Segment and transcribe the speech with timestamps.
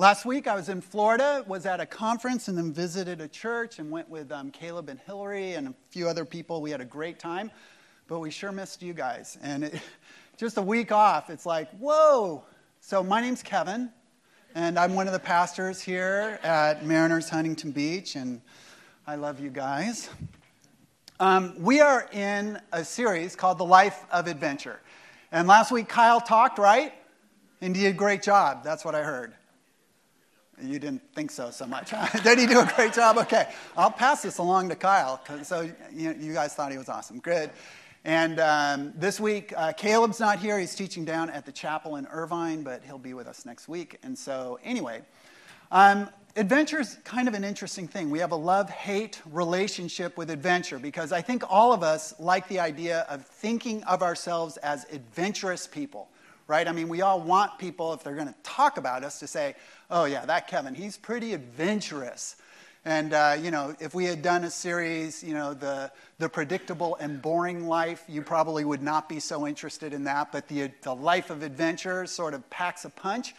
[0.00, 3.78] Last week I was in Florida, was at a conference, and then visited a church
[3.78, 6.62] and went with um, Caleb and Hillary and a few other people.
[6.62, 7.50] We had a great time,
[8.08, 9.36] but we sure missed you guys.
[9.42, 9.78] And it,
[10.38, 12.42] just a week off, it's like, whoa.
[12.80, 13.90] So my name's Kevin,
[14.54, 18.40] and I'm one of the pastors here at Mariners Huntington Beach, and
[19.06, 20.08] I love you guys.
[21.20, 24.80] Um, we are in a series called The Life of Adventure.
[25.30, 26.94] And last week Kyle talked, right?
[27.60, 28.64] And he did a great job.
[28.64, 29.34] That's what I heard.
[30.62, 31.92] You didn't think so so much.
[32.22, 33.18] did he do a great job?
[33.18, 33.48] Okay.
[33.76, 35.20] I'll pass this along to Kyle.
[35.42, 37.18] So you, you guys thought he was awesome.
[37.20, 37.50] Good.
[38.04, 40.58] And um, this week, uh, Caleb's not here.
[40.58, 43.98] He's teaching down at the chapel in Irvine, but he'll be with us next week.
[44.02, 45.02] And so, anyway,
[45.70, 48.08] um, adventure is kind of an interesting thing.
[48.08, 52.48] We have a love hate relationship with adventure because I think all of us like
[52.48, 56.08] the idea of thinking of ourselves as adventurous people,
[56.46, 56.66] right?
[56.66, 59.56] I mean, we all want people, if they're going to talk about us, to say,
[59.90, 62.36] oh, yeah, that Kevin, he's pretty adventurous.
[62.84, 66.96] And, uh, you know, if we had done a series, you know, the, the predictable
[66.96, 70.32] and boring life, you probably would not be so interested in that.
[70.32, 73.34] But the, the life of adventure sort of packs a punch.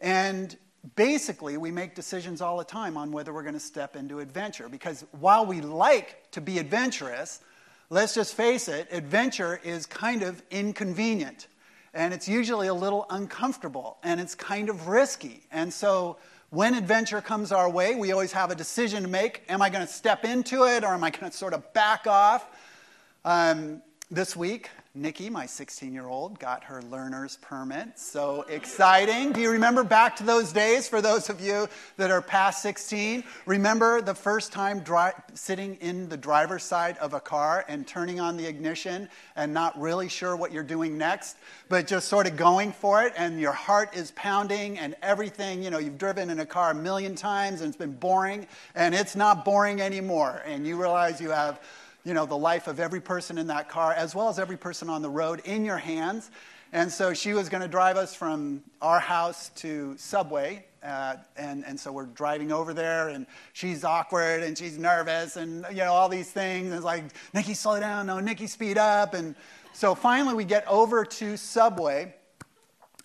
[0.00, 0.56] And
[0.96, 4.68] basically, we make decisions all the time on whether we're going to step into adventure.
[4.68, 7.38] Because while we like to be adventurous,
[7.88, 11.46] let's just face it, adventure is kind of inconvenient.
[11.94, 15.42] And it's usually a little uncomfortable and it's kind of risky.
[15.52, 16.16] And so
[16.50, 19.42] when adventure comes our way, we always have a decision to make.
[19.48, 22.06] Am I going to step into it or am I going to sort of back
[22.06, 22.46] off?
[23.24, 27.98] Um, this week, Nikki, my 16 year old, got her learner's permit.
[27.98, 29.32] So exciting.
[29.32, 33.24] Do you remember back to those days for those of you that are past 16?
[33.46, 38.20] Remember the first time dri- sitting in the driver's side of a car and turning
[38.20, 41.38] on the ignition and not really sure what you're doing next,
[41.70, 45.70] but just sort of going for it and your heart is pounding and everything, you
[45.70, 49.16] know, you've driven in a car a million times and it's been boring and it's
[49.16, 50.42] not boring anymore.
[50.44, 51.60] And you realize you have
[52.04, 54.88] you know, the life of every person in that car, as well as every person
[54.88, 56.30] on the road, in your hands.
[56.72, 60.64] And so she was going to drive us from our house to Subway.
[60.82, 65.64] Uh, and, and so we're driving over there, and she's awkward and she's nervous, and
[65.70, 66.66] you know all these things.
[66.66, 67.04] And it's like,
[67.34, 68.06] Nikki, slow down.
[68.06, 69.14] No, Nikki, speed up.
[69.14, 69.36] And
[69.72, 72.12] so finally, we get over to Subway,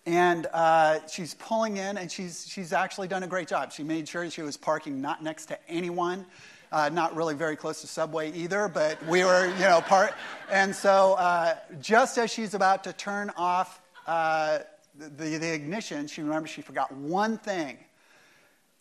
[0.07, 3.71] and uh, she's pulling in, and she's she's actually done a great job.
[3.71, 6.25] She made sure she was parking not next to anyone.
[6.71, 10.13] Uh, not really very close to Subway either, but we were, you know, part.
[10.51, 14.59] And so uh, just as she's about to turn off uh,
[14.97, 17.77] the, the ignition, she remembers she forgot one thing.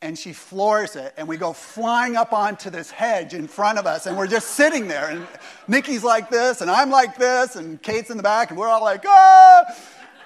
[0.02, 3.86] And she floors it, and we go flying up onto this hedge in front of
[3.86, 5.08] us, and we're just sitting there.
[5.08, 5.26] And
[5.68, 8.82] Nikki's like this, and I'm like this, and Kate's in the back, and we're all
[8.82, 9.64] like, ah!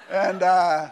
[0.09, 0.89] And, uh,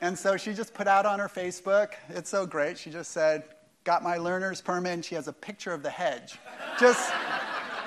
[0.00, 2.78] and so she just put out on her Facebook, it's so great.
[2.78, 3.42] She just said,
[3.84, 6.38] got my learner's permit, and she has a picture of the hedge.
[6.78, 7.12] Just,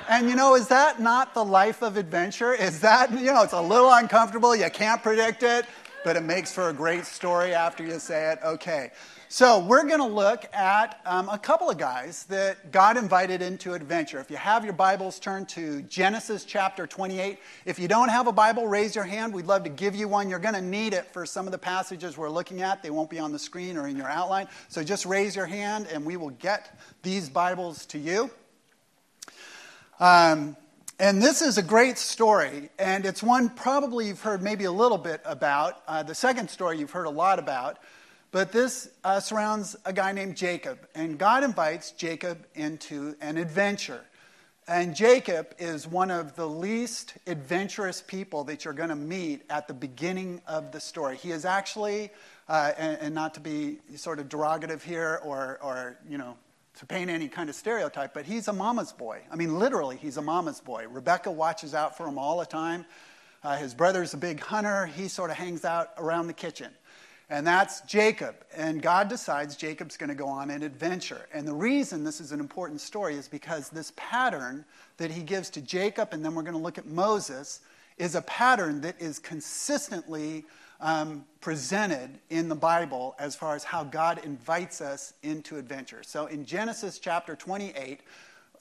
[0.09, 2.53] and you know, is that not the life of adventure?
[2.53, 5.65] Is that, you know, it's a little uncomfortable, you can't predict it,
[6.03, 8.39] but it makes for a great story after you say it.
[8.43, 8.91] Okay.
[9.27, 13.73] So, we're going to look at um, a couple of guys that God invited into
[13.73, 14.19] adventure.
[14.19, 17.39] If you have your Bibles, turn to Genesis chapter 28.
[17.65, 19.33] If you don't have a Bible, raise your hand.
[19.33, 20.29] We'd love to give you one.
[20.29, 22.83] You're going to need it for some of the passages we're looking at.
[22.83, 24.47] They won't be on the screen or in your outline.
[24.67, 28.29] So, just raise your hand and we will get these Bibles to you.
[29.99, 30.55] Um,
[30.99, 34.99] and this is a great story, and it's one probably you've heard maybe a little
[34.99, 35.81] bit about.
[35.87, 37.79] Uh, the second story you've heard a lot about.
[38.35, 44.01] But this uh, surrounds a guy named Jacob, and God invites Jacob into an adventure.
[44.67, 49.69] And Jacob is one of the least adventurous people that you're going to meet at
[49.69, 51.15] the beginning of the story.
[51.15, 52.09] He is actually,
[52.49, 56.35] uh, and, and, not to be sort of derogative here or, or, you know,
[56.79, 59.21] to paint any kind of stereotype, but he's a mama's boy.
[59.31, 60.87] I mean, literally, he's a mama's boy.
[60.89, 62.85] Rebecca watches out for him all the time.
[63.45, 64.87] Uh, his brother's a big hunter.
[64.87, 66.73] He sort of hangs out around the kitchen.
[67.29, 68.35] And that's Jacob.
[68.55, 71.27] And God decides Jacob's going to go on an adventure.
[71.33, 74.63] And the reason this is an important story is because this pattern
[74.97, 77.61] that he gives to Jacob, and then we're going to look at Moses,
[77.97, 80.45] is a pattern that is consistently
[80.79, 86.03] um, presented in the Bible as far as how God invites us into adventure.
[86.03, 88.01] So in Genesis chapter 28,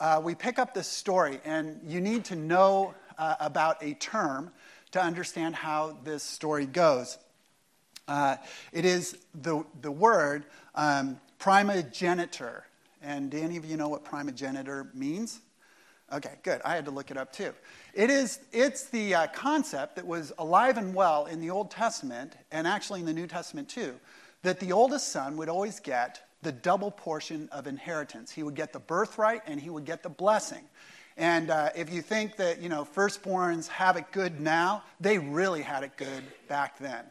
[0.00, 4.53] uh, we pick up this story, and you need to know uh, about a term
[4.93, 7.19] to understand how this story goes.
[8.06, 8.37] Uh,
[8.73, 12.65] it is the, the word um, primogeniture.
[13.03, 15.41] And do any of you know what primogeniture means?
[16.12, 16.61] Okay, good.
[16.65, 17.53] I had to look it up too.
[17.95, 22.35] It is, it's the uh, concept that was alive and well in the Old Testament
[22.53, 23.95] and actually in the New Testament too.
[24.45, 28.31] that the oldest son would always get the double portion of inheritance.
[28.31, 30.62] He would get the birthright and he would get the blessing.
[31.17, 35.62] And uh, if you think that, you know, firstborns have it good now, they really
[35.62, 37.05] had it good back then.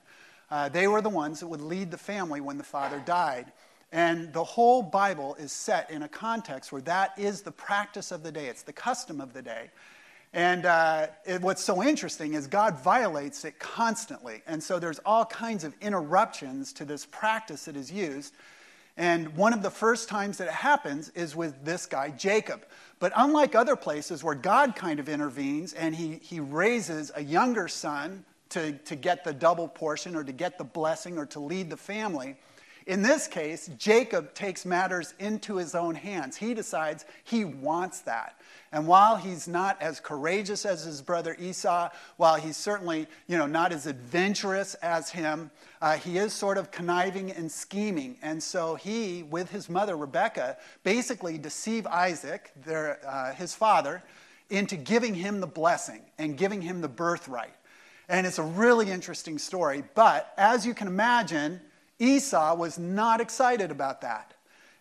[0.54, 3.52] Uh, they were the ones that would lead the family when the father died.
[3.92, 8.22] And the whole Bible is set in a context where that is the practice of
[8.22, 9.72] the day, it's the custom of the day.
[10.32, 14.44] And uh, it, what's so interesting is God violates it constantly.
[14.46, 18.36] And so there's all kinds of interruptions to this practice that is used.
[18.96, 22.64] And one of the first times that it happens is with this guy, Jacob.
[23.00, 27.68] But unlike other places where God kind of intervenes and he, he raises a younger
[27.68, 28.24] son
[28.54, 31.78] to, to get the double portion or to get the blessing or to lead the
[31.78, 32.36] family,
[32.86, 36.36] in this case, Jacob takes matters into his own hands.
[36.36, 38.40] He decides he wants that.
[38.74, 43.46] And while he's not as courageous as his brother Esau, while he's certainly you know,
[43.46, 45.50] not as adventurous as him,
[45.82, 48.18] uh, he is sort of conniving and scheming.
[48.22, 54.04] And so he, with his mother Rebecca, basically deceive Isaac, their, uh, his father,
[54.50, 57.54] into giving him the blessing and giving him the birthright.
[58.10, 59.84] And it's a really interesting story.
[59.96, 61.62] But as you can imagine,
[62.00, 64.34] Esau was not excited about that.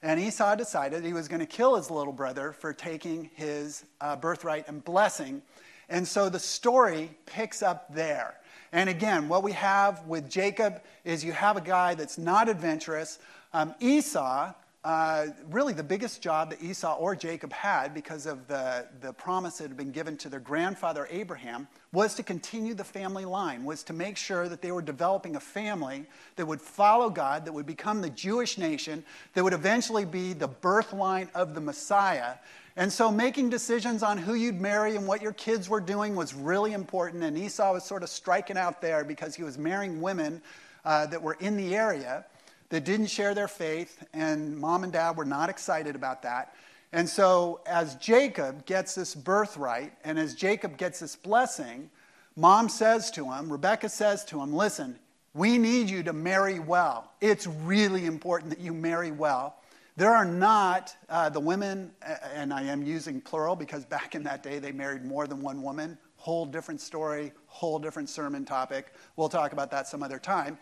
[0.03, 4.17] And Esau decided he was going to kill his little brother for taking his uh,
[4.17, 5.43] birthright and blessing.
[5.89, 8.35] And so the story picks up there.
[8.73, 13.19] And again, what we have with Jacob is you have a guy that's not adventurous.
[13.53, 14.53] Um, Esau
[14.84, 19.58] uh, really the biggest job that Esau or Jacob had because of the, the promise
[19.58, 23.84] that had been given to their grandfather Abraham was to continue the family line, was
[23.84, 27.67] to make sure that they were developing a family that would follow God, that would
[27.67, 32.35] become the Jewish nation, that would eventually be the birth line of the Messiah.
[32.75, 36.35] And so making decisions on who you'd marry and what your kids were doing was
[36.35, 37.23] really important.
[37.23, 40.43] And Esau was sort of striking out there because he was marrying women
[40.85, 42.25] uh, that were in the area
[42.73, 46.55] that didn't share their faith, and mom and dad were not excited about that.
[46.91, 51.91] And so, as Jacob gets this birthright, and as Jacob gets this blessing,
[52.35, 54.99] mom says to him, Rebecca says to him, Listen,
[55.35, 57.13] we need you to marry well.
[57.21, 59.57] It's really important that you marry well.
[59.99, 61.93] There are not uh, the women,
[62.33, 65.61] and I am using plural because back in that day they married more than one
[65.63, 65.99] woman.
[66.17, 68.95] Whole different story, whole different sermon topic.
[69.17, 70.57] We'll talk about that some other time.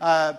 [0.00, 0.34] Uh,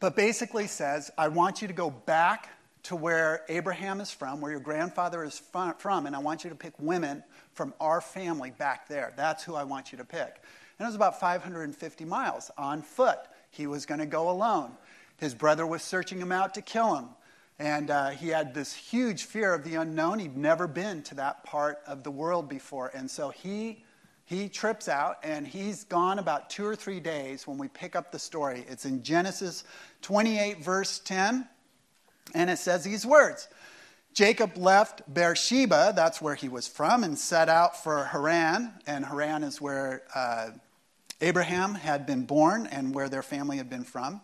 [0.00, 2.50] but basically says, I want you to go back
[2.84, 5.42] to where Abraham is from, where your grandfather is
[5.78, 9.12] from, and I want you to pick women from our family back there.
[9.16, 10.40] That's who I want you to pick.
[10.78, 13.18] And it was about 550 miles on foot.
[13.50, 14.72] He was going to go alone.
[15.16, 17.06] His brother was searching him out to kill him.
[17.58, 20.18] And uh, he had this huge fear of the unknown.
[20.18, 22.92] He'd never been to that part of the world before.
[22.94, 23.82] And so he
[24.26, 28.12] he trips out and he's gone about two or three days when we pick up
[28.12, 28.64] the story.
[28.68, 29.64] It's in Genesis
[30.02, 31.48] 28, verse 10,
[32.34, 33.48] and it says these words
[34.12, 38.72] Jacob left Beersheba, that's where he was from, and set out for Haran.
[38.86, 40.50] And Haran is where uh,
[41.20, 44.22] Abraham had been born and where their family had been from.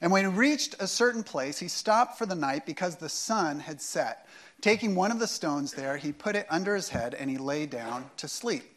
[0.00, 3.60] And when he reached a certain place, he stopped for the night because the sun
[3.60, 4.26] had set.
[4.60, 7.66] Taking one of the stones there, he put it under his head and he lay
[7.66, 8.71] down to sleep.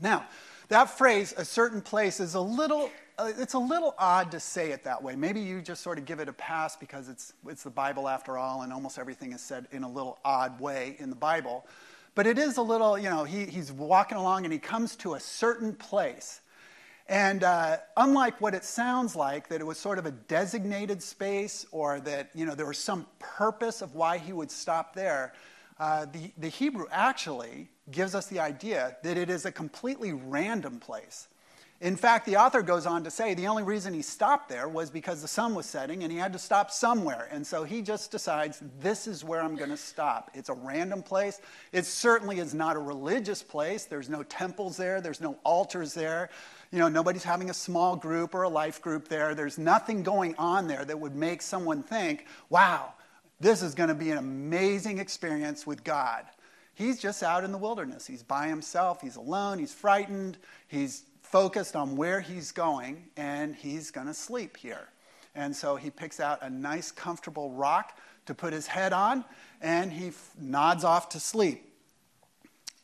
[0.00, 0.26] Now,
[0.68, 4.72] that phrase, a certain place, is a little, uh, it's a little odd to say
[4.72, 5.14] it that way.
[5.14, 8.36] Maybe you just sort of give it a pass because it's, it's the Bible after
[8.36, 11.64] all, and almost everything is said in a little odd way in the Bible.
[12.16, 15.14] But it is a little, you know, he, he's walking along and he comes to
[15.14, 16.40] a certain place.
[17.08, 21.64] And uh, unlike what it sounds like, that it was sort of a designated space
[21.70, 25.34] or that, you know, there was some purpose of why he would stop there,
[25.78, 30.80] uh, the, the Hebrew actually gives us the idea that it is a completely random
[30.80, 31.28] place.
[31.78, 34.88] In fact, the author goes on to say the only reason he stopped there was
[34.88, 37.28] because the sun was setting and he had to stop somewhere.
[37.30, 40.30] And so he just decides, this is where I'm going to stop.
[40.32, 41.38] It's a random place.
[41.72, 43.84] It certainly is not a religious place.
[43.84, 46.30] There's no temples there, there's no altars there.
[46.72, 49.34] You know, nobody's having a small group or a life group there.
[49.34, 52.94] There's nothing going on there that would make someone think, wow,
[53.38, 56.24] this is going to be an amazing experience with God.
[56.76, 58.06] He's just out in the wilderness.
[58.06, 59.00] He's by himself.
[59.00, 59.58] He's alone.
[59.58, 60.36] He's frightened.
[60.68, 64.90] He's focused on where he's going, and he's going to sleep here.
[65.34, 69.24] And so he picks out a nice, comfortable rock to put his head on,
[69.62, 71.66] and he f- nods off to sleep.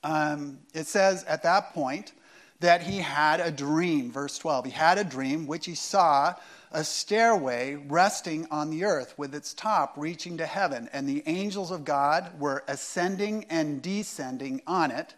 [0.02, 2.12] Um, it says at that point
[2.61, 4.64] that he had a dream, verse 12.
[4.64, 6.34] He had a dream which he saw
[6.72, 11.70] a stairway resting on the earth with its top reaching to heaven, and the angels
[11.70, 15.14] of God were ascending and descending on it.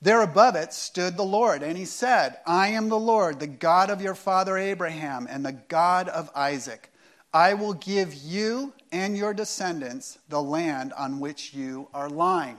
[0.00, 3.90] There above it stood the Lord, and he said, I am the Lord, the God
[3.90, 6.92] of your father Abraham, and the God of Isaac.
[7.32, 12.58] I will give you and your descendants the land on which you are lying.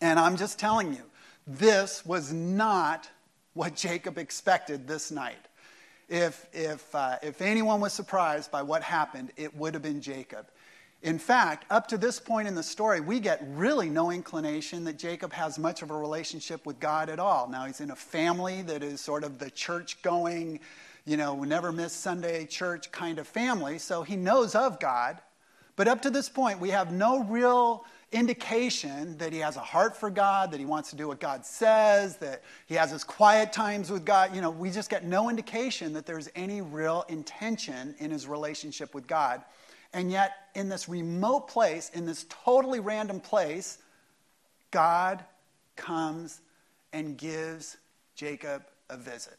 [0.00, 1.02] And I'm just telling you,
[1.46, 3.08] this was not
[3.54, 5.48] what Jacob expected this night.
[6.08, 10.46] If, if, uh, if anyone was surprised by what happened, it would have been Jacob.
[11.02, 14.98] In fact, up to this point in the story, we get really no inclination that
[14.98, 17.48] Jacob has much of a relationship with God at all.
[17.48, 20.60] Now, he's in a family that is sort of the church going,
[21.04, 25.18] you know, never miss Sunday church kind of family, so he knows of God.
[25.76, 29.96] But up to this point, we have no real indication that he has a heart
[29.96, 33.52] for God, that he wants to do what God says, that he has his quiet
[33.52, 34.34] times with God.
[34.34, 38.94] You know, we just get no indication that there's any real intention in his relationship
[38.94, 39.42] with God.
[39.92, 43.78] And yet, in this remote place, in this totally random place,
[44.70, 45.24] God
[45.74, 46.40] comes
[46.92, 47.76] and gives
[48.14, 49.36] Jacob a visit.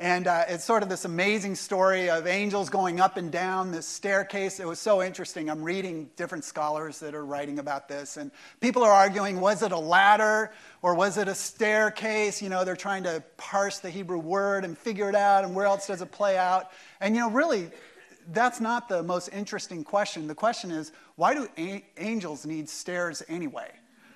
[0.00, 3.84] And uh, it's sort of this amazing story of angels going up and down this
[3.84, 4.60] staircase.
[4.60, 5.50] It was so interesting.
[5.50, 9.72] I'm reading different scholars that are writing about this, and people are arguing was it
[9.72, 10.52] a ladder
[10.82, 12.40] or was it a staircase?
[12.40, 15.66] You know, they're trying to parse the Hebrew word and figure it out, and where
[15.66, 16.70] else does it play out?
[17.00, 17.68] And, you know, really,
[18.32, 20.28] that's not the most interesting question.
[20.28, 23.72] The question is why do a- angels need stairs anyway?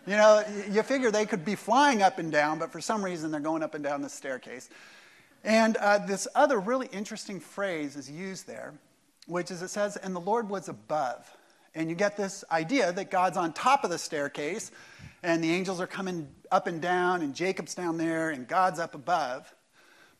[0.06, 3.32] You know, you figure they could be flying up and down, but for some reason
[3.32, 4.68] they're going up and down the staircase.
[5.44, 8.74] And uh, this other really interesting phrase is used there,
[9.26, 11.28] which is it says, and the Lord was above.
[11.74, 14.70] And you get this idea that God's on top of the staircase,
[15.22, 18.94] and the angels are coming up and down, and Jacob's down there, and God's up
[18.94, 19.52] above.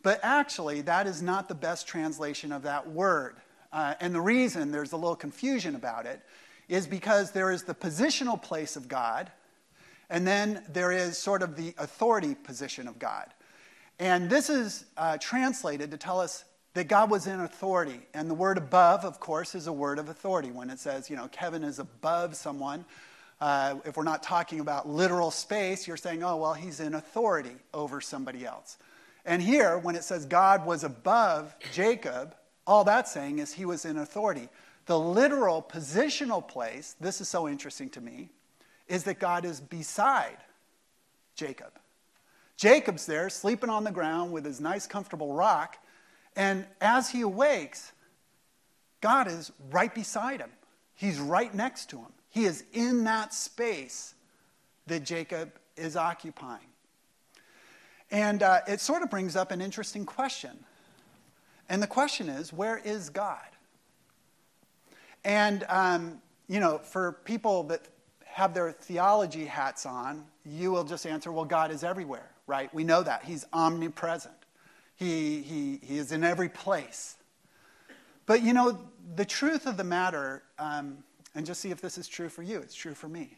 [0.03, 3.37] But actually, that is not the best translation of that word.
[3.73, 6.21] Uh, and the reason there's a little confusion about it
[6.69, 9.31] is because there is the positional place of God,
[10.11, 13.33] and then there is sort of the authority position of God.
[13.99, 16.45] And this is uh, translated to tell us
[16.75, 18.01] that God was in authority.
[18.15, 20.51] And the word above, of course, is a word of authority.
[20.51, 22.85] When it says, you know, Kevin is above someone,
[23.41, 27.57] uh, if we're not talking about literal space, you're saying, oh, well, he's in authority
[27.75, 28.79] over somebody else.
[29.25, 32.35] And here, when it says God was above Jacob,
[32.67, 34.49] all that's saying is he was in authority.
[34.87, 38.31] The literal positional place, this is so interesting to me,
[38.89, 40.39] is that God is beside
[41.35, 41.73] Jacob.
[42.63, 45.79] Jacob's there, sleeping on the ground with his nice, comfortable rock.
[46.37, 47.91] And as he awakes,
[49.01, 50.51] God is right beside him.
[50.95, 52.13] He's right next to him.
[52.31, 54.15] He is in that space
[54.87, 56.69] that Jacob is occupying.
[58.13, 60.65] And uh, it sort of brings up an interesting question.
[61.69, 63.41] And the question is where is God?
[65.25, 67.89] And, um, you know, for people that
[68.25, 72.73] have their theology hats on, you will just answer, well, God is everywhere right?
[72.75, 73.25] We know that.
[73.25, 74.35] He's omnipresent,
[74.97, 77.17] he, he, he is in every place.
[78.27, 78.79] But you know,
[79.17, 80.99] the truth of the matter, um,
[81.35, 83.37] and just see if this is true for you, it's true for me.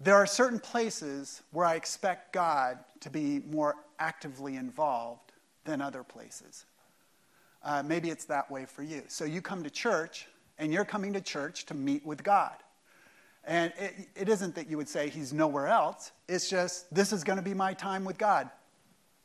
[0.00, 5.32] There are certain places where I expect God to be more actively involved
[5.64, 6.64] than other places.
[7.64, 9.02] Uh, maybe it's that way for you.
[9.06, 10.26] So you come to church,
[10.58, 12.56] and you're coming to church to meet with God.
[13.44, 16.12] And it, it isn't that you would say he's nowhere else.
[16.28, 18.48] It's just, this is going to be my time with God.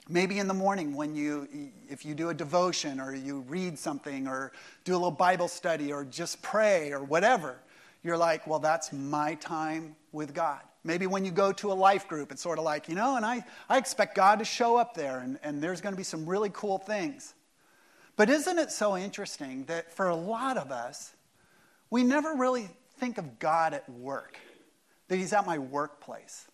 [0.09, 1.47] Maybe in the morning when you,
[1.89, 4.53] if you do a devotion or you read something or
[4.85, 7.59] do a little Bible study or just pray or whatever,
[8.03, 10.61] you're like, well, that's my time with God.
[10.83, 13.25] Maybe when you go to a life group, it's sort of like, you know, and
[13.25, 16.25] I, I expect God to show up there and, and there's going to be some
[16.25, 17.33] really cool things.
[18.15, 21.13] But isn't it so interesting that for a lot of us,
[21.89, 24.37] we never really think of God at work,
[25.07, 26.47] that He's at my workplace.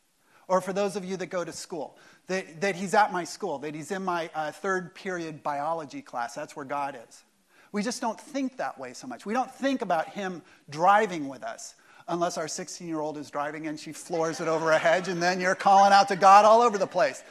[0.47, 1.97] Or for those of you that go to school,
[2.27, 6.35] that, that He's at my school, that He's in my uh, third period biology class.
[6.35, 7.23] That's where God is.
[7.71, 9.25] We just don't think that way so much.
[9.25, 11.75] We don't think about Him driving with us
[12.07, 15.21] unless our 16 year old is driving and she floors it over a hedge, and
[15.21, 17.23] then you're calling out to God all over the place.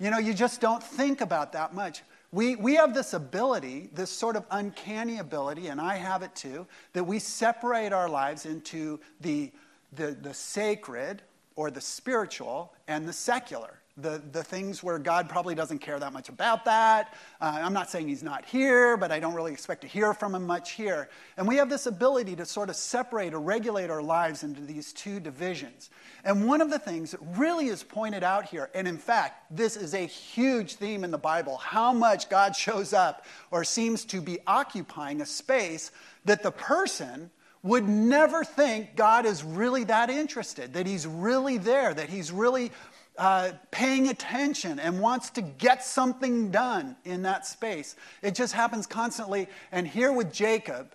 [0.00, 2.02] You know, you just don't think about that much.
[2.34, 6.66] We, we have this ability, this sort of uncanny ability, and I have it too,
[6.92, 9.52] that we separate our lives into the,
[9.92, 11.22] the, the sacred
[11.54, 16.12] or the spiritual and the secular the, the things where God probably doesn't care that
[16.12, 17.14] much about that.
[17.40, 20.34] Uh, I'm not saying he's not here, but I don't really expect to hear from
[20.34, 21.08] him much here.
[21.36, 24.92] And we have this ability to sort of separate or regulate our lives into these
[24.92, 25.90] two divisions.
[26.24, 29.76] And one of the things that really is pointed out here, and in fact, this
[29.76, 34.20] is a huge theme in the Bible how much God shows up or seems to
[34.20, 35.92] be occupying a space
[36.24, 37.30] that the person
[37.62, 42.70] would never think God is really that interested, that he's really there, that he's really
[43.16, 47.94] uh, paying attention and wants to get something done in that space.
[48.22, 49.48] It just happens constantly.
[49.70, 50.94] And here with Jacob,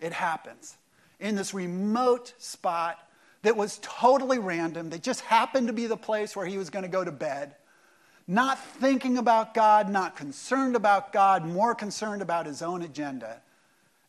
[0.00, 0.76] it happens
[1.18, 2.98] in this remote spot
[3.42, 6.84] that was totally random, that just happened to be the place where he was going
[6.84, 7.54] to go to bed.
[8.28, 13.40] Not thinking about God, not concerned about God, more concerned about his own agenda.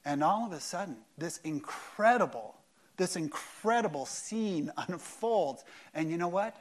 [0.05, 2.55] And all of a sudden, this incredible,
[2.97, 5.63] this incredible scene unfolds.
[5.93, 6.55] And you know what?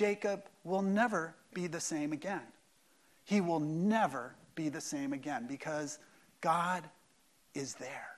[0.00, 2.40] Jacob will never be the same again.
[3.26, 5.98] He will never be the same again because
[6.40, 6.88] God
[7.54, 8.08] is there.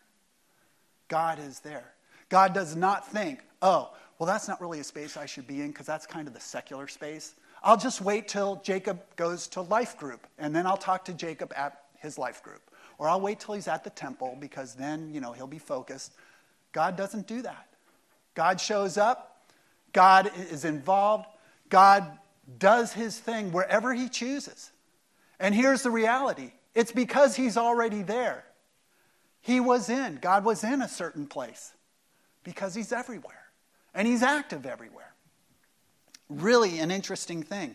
[1.08, 1.92] God is there.
[2.28, 5.72] God does not think, oh, well, that's not really a space I should be in
[5.72, 7.34] because that's kind of the secular space.
[7.64, 11.52] I'll just wait till Jacob goes to life group and then I'll talk to Jacob
[11.56, 12.62] at his life group.
[12.98, 16.12] Or I'll wait till he's at the temple because then, you know, he'll be focused.
[16.70, 17.66] God doesn't do that.
[18.36, 19.48] God shows up,
[19.92, 21.26] God is involved,
[21.72, 22.18] God
[22.58, 24.70] does his thing wherever he chooses.
[25.40, 28.44] And here's the reality it's because he's already there.
[29.40, 31.72] He was in, God was in a certain place
[32.44, 33.46] because he's everywhere
[33.94, 35.14] and he's active everywhere.
[36.28, 37.74] Really an interesting thing.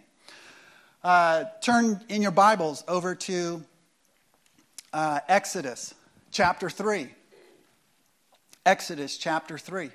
[1.03, 3.63] Uh, turn in your Bibles over to
[4.93, 5.95] uh, Exodus
[6.29, 7.09] chapter 3.
[8.63, 9.89] Exodus chapter 3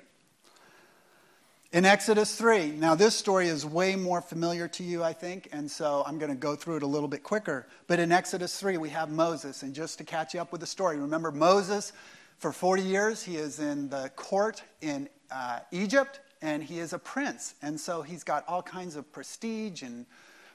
[1.73, 2.73] in Exodus 3.
[2.73, 6.29] Now, this story is way more familiar to you, I think, and so I'm going
[6.29, 7.65] to go through it a little bit quicker.
[7.87, 9.63] But in Exodus 3, we have Moses.
[9.63, 11.91] And just to catch you up with the story, remember Moses,
[12.37, 16.99] for 40 years, he is in the court in uh, Egypt, and he is a
[16.99, 17.55] prince.
[17.63, 20.05] And so he's got all kinds of prestige and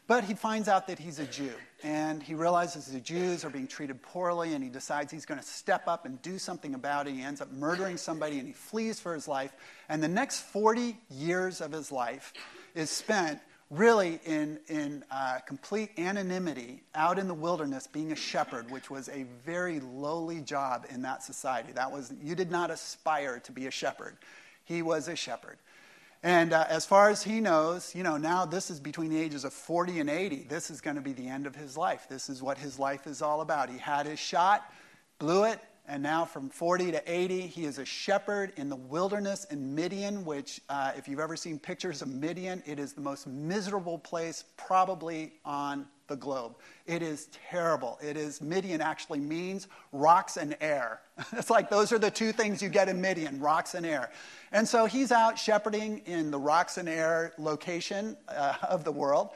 [0.09, 1.53] but he finds out that he's a Jew,
[1.85, 5.47] and he realizes the Jews are being treated poorly, and he decides he's going to
[5.47, 7.13] step up and do something about it.
[7.13, 9.53] He ends up murdering somebody, and he flees for his life.
[9.91, 12.33] And the next 40 years of his life
[12.75, 13.39] is spent
[13.71, 19.11] really in, in uh, complete anonymity out in the wilderness being a shepherd, which was
[19.11, 21.73] a very lowly job in that society.
[21.73, 24.17] That was, you did not aspire to be a shepherd.
[24.65, 25.59] He was a shepherd.
[26.23, 29.45] And uh, as far as he knows, you know, now this is between the ages
[29.45, 30.47] of 40 and 80.
[30.49, 32.07] This is going to be the end of his life.
[32.09, 33.71] This is what his life is all about.
[33.71, 34.65] He had his shot,
[35.19, 39.45] blew it, and now from 40 to 80, he is a shepherd in the wilderness
[39.47, 43.27] in Midian, which, uh, if you've ever seen pictures of Midian, it is the most
[43.27, 46.57] miserable place probably on the globe.
[46.87, 47.99] It is terrible.
[48.03, 51.01] It is, Midian actually means rocks and air.
[51.33, 54.11] it's like those are the two things you get in Midian rocks and air.
[54.53, 59.31] And so he's out shepherding in the rocks and air location uh, of the world.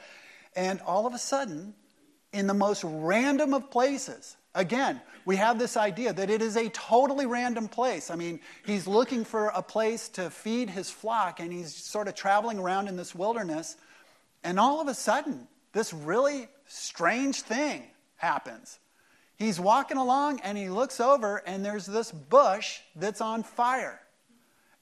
[0.55, 1.73] And all of a sudden,
[2.31, 6.69] in the most random of places, again, we have this idea that it is a
[6.69, 8.11] totally random place.
[8.11, 12.15] I mean, he's looking for a place to feed his flock, and he's sort of
[12.15, 13.77] traveling around in this wilderness.
[14.43, 17.83] And all of a sudden, this really strange thing
[18.17, 18.79] happens.
[19.35, 23.99] He's walking along and he looks over, and there's this bush that's on fire.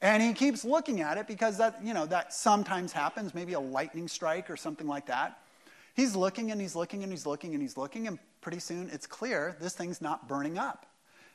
[0.02, 3.60] And he keeps looking at it because that, you know, that sometimes happens, maybe a
[3.60, 5.40] lightning strike or something like that.
[5.94, 9.08] He's looking and he's looking and he's looking and he's looking, and pretty soon it's
[9.08, 10.86] clear this thing's not burning up.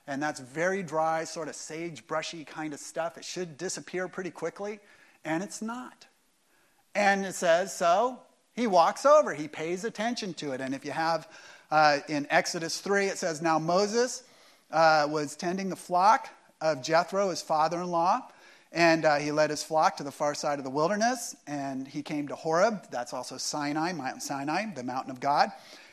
[0.07, 3.19] And that's very dry, sort of sage brushy kind of stuff.
[3.19, 4.79] It should disappear pretty quickly,
[5.25, 6.07] and it's not.
[6.95, 8.21] And it says, so
[8.55, 10.61] he walks over, he pays attention to it.
[10.61, 11.29] And if you have
[11.71, 14.23] uh, in Exodus 3, it says, Now Moses
[14.71, 18.23] uh, was tending the flock of Jethro, his father in law,
[18.72, 22.02] and uh, he led his flock to the far side of the wilderness, and he
[22.02, 22.90] came to Horeb.
[22.90, 25.50] That's also Sinai, Mount Sinai, the mountain of God.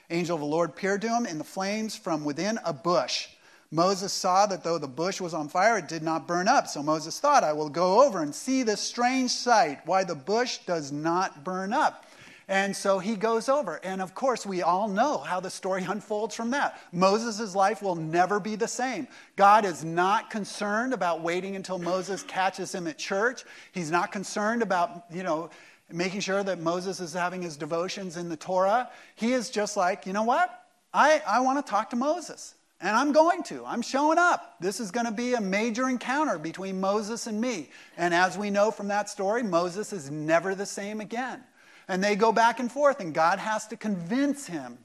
[0.10, 3.30] Angel of the Lord appeared to him in the flames from within a bush.
[3.72, 6.68] Moses saw that though the bush was on fire, it did not burn up.
[6.68, 10.60] So Moses thought, I will go over and see this strange sight, why the bush
[10.68, 12.06] does not burn up.
[12.54, 13.80] And so he goes over.
[13.84, 16.80] And of course, we all know how the story unfolds from that.
[16.92, 19.08] Moses' life will never be the same.
[19.36, 23.44] God is not concerned about waiting until Moses catches him at church.
[23.72, 25.50] He's not concerned about, you know,
[25.92, 28.92] making sure that Moses is having his devotions in the Torah.
[29.16, 30.64] He is just like, you know what?
[30.94, 32.54] I, I want to talk to Moses.
[32.80, 33.66] And I'm going to.
[33.66, 34.58] I'm showing up.
[34.60, 37.72] This is going to be a major encounter between Moses and me.
[37.98, 41.44] And as we know from that story, Moses is never the same again.
[41.88, 44.78] And they go back and forth, and God has to convince him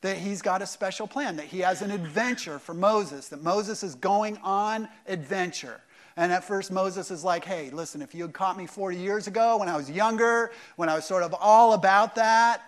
[0.00, 3.82] that he's got a special plan, that he has an adventure for Moses, that Moses
[3.82, 5.80] is going on adventure.
[6.16, 9.26] And at first, Moses is like, hey, listen, if you had caught me 40 years
[9.26, 12.62] ago when I was younger, when I was sort of all about that,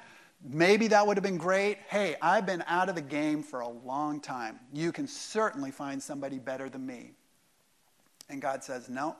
[0.49, 1.79] maybe that would have been great.
[1.88, 4.59] Hey, I've been out of the game for a long time.
[4.73, 7.12] You can certainly find somebody better than me.
[8.29, 9.16] And God says, no,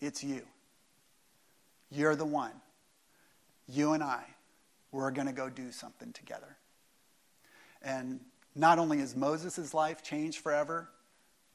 [0.00, 0.42] it's you.
[1.90, 2.52] You're the one.
[3.68, 4.24] You and I,
[4.90, 6.56] we're going to go do something together.
[7.82, 8.20] And
[8.54, 10.88] not only is Moses' life changed forever,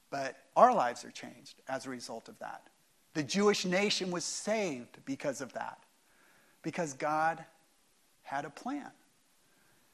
[0.10, 2.68] but our lives are changed as a result of that.
[3.14, 5.80] The Jewish nation was saved because of that,
[6.62, 7.44] because God
[8.24, 8.92] had a plan.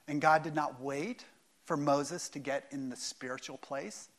[0.08, 1.26] And God did not wait
[1.66, 4.10] for Moses to get in the spiritual place.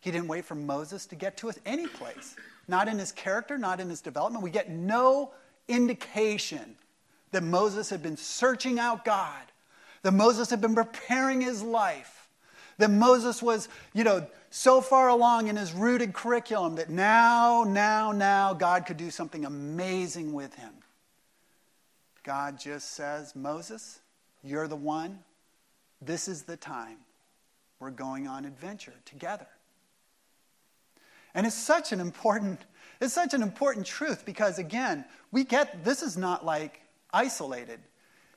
[0.00, 2.36] He didn't wait for Moses to get to any place,
[2.68, 4.42] not in his character, not in his development.
[4.42, 5.32] We get no
[5.68, 6.76] indication
[7.34, 9.42] that Moses had been searching out God,
[10.02, 12.28] that Moses had been preparing his life,
[12.78, 18.12] that Moses was, you know, so far along in his rooted curriculum that now, now,
[18.12, 20.72] now God could do something amazing with him.
[22.22, 23.98] God just says, Moses,
[24.44, 25.18] you're the one.
[26.00, 26.98] This is the time.
[27.80, 29.48] We're going on adventure together.
[31.34, 32.60] And it's such an important
[33.00, 36.80] it's such an important truth because again, we get this is not like
[37.14, 37.80] isolated.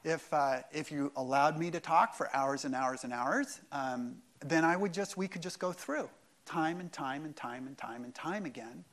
[0.04, 4.18] If, uh, if you allowed me to talk for hours and hours and hours, um,
[4.46, 6.10] then I would just, we could just go through
[6.46, 8.86] time and time and time and time and time again.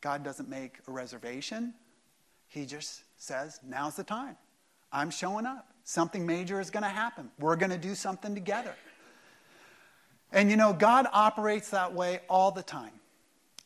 [0.00, 1.74] God doesn't make a reservation.
[2.48, 4.36] He just says, now's the time.
[4.92, 5.68] I'm showing up.
[5.84, 7.30] Something major is going to happen.
[7.38, 8.74] We're going to do something together.
[10.32, 12.92] And you know, God operates that way all the time.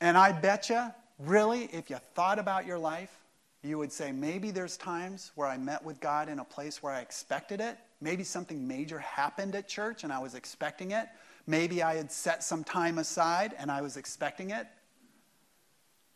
[0.01, 3.17] And I bet you, really, if you thought about your life,
[3.62, 6.92] you would say, maybe there's times where I met with God in a place where
[6.92, 7.77] I expected it.
[8.01, 11.09] Maybe something major happened at church and I was expecting it.
[11.47, 14.66] Maybe I had set some time aside and I was expecting it.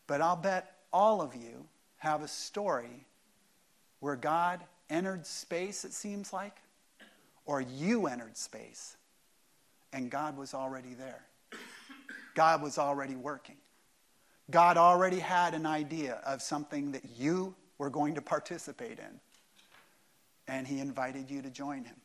[0.07, 1.67] But I'll bet all of you
[1.99, 3.07] have a story
[4.01, 6.57] where God entered space, it seems like,
[7.45, 8.97] or you entered space
[9.93, 11.25] and God was already there.
[12.35, 13.57] God was already working.
[14.51, 19.21] God already had an idea of something that you were going to participate in,
[20.49, 21.97] and He invited you to join Him.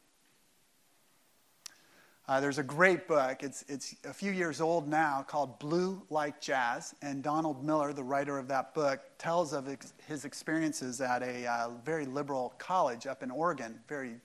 [2.30, 6.42] Uh, there's a great book, it's, it's a few years old now, called Blue Like
[6.42, 6.94] Jazz.
[7.02, 11.48] And Donald Miller, the writer of that book, tells of ex- his experiences at a
[11.48, 14.16] uh, very liberal college up in Oregon, very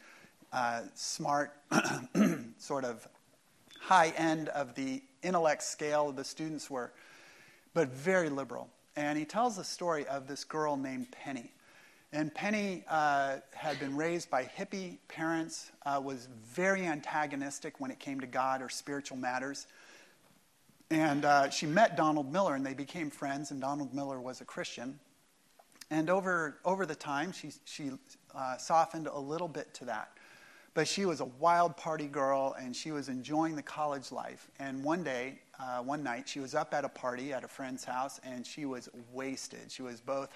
[0.53, 1.53] uh, smart,
[2.59, 3.07] sort of
[3.81, 6.11] high end of the intellect scale.
[6.11, 6.93] The students were
[7.75, 8.69] but very liberal.
[8.97, 11.53] And he tells the story of this girl named Penny.
[12.13, 17.99] And Penny uh, had been raised by hippie parents, uh, was very antagonistic when it
[17.99, 19.67] came to God or spiritual matters.
[20.91, 24.45] And uh, she met Donald Miller, and they became friends, and Donald Miller was a
[24.45, 25.01] Christian.
[25.91, 27.93] And over, over the time, she, she
[28.35, 30.11] uh, softened a little bit to that.
[30.75, 34.51] But she was a wild party girl, and she was enjoying the college life.
[34.59, 37.85] And one day, uh, one night she was up at a party at a friend's
[37.85, 39.71] house and she was wasted.
[39.71, 40.31] She was both,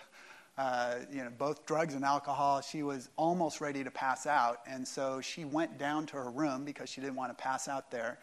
[0.57, 2.61] uh, you know, both drugs and alcohol.
[2.61, 6.64] She was almost ready to pass out, and so she went down to her room
[6.64, 8.18] because she didn't want to pass out there.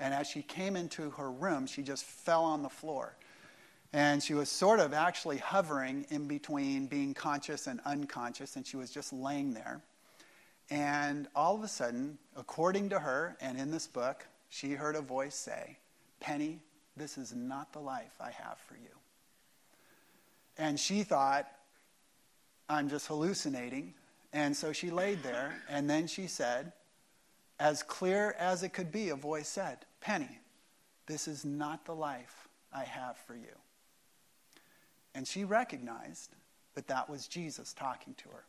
[0.00, 3.16] And as she came into her room, she just fell on the floor.
[3.92, 8.76] And she was sort of actually hovering in between being conscious and unconscious, and she
[8.76, 9.80] was just laying there.
[10.70, 15.00] And all of a sudden, according to her and in this book, she heard a
[15.00, 15.78] voice say,
[16.20, 16.60] Penny,
[16.96, 18.90] this is not the life I have for you.
[20.58, 21.46] And she thought,
[22.68, 23.94] I'm just hallucinating.
[24.32, 26.72] And so she laid there, and then she said,
[27.58, 30.38] as clear as it could be, a voice said, Penny,
[31.06, 33.56] this is not the life I have for you.
[35.14, 36.34] And she recognized
[36.74, 38.44] that that was Jesus talking to her.